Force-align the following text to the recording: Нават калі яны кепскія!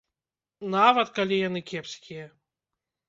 Нават 0.75 1.07
калі 1.19 1.35
яны 1.47 1.61
кепскія! 1.71 2.25